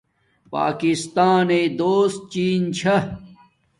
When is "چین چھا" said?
2.31-2.95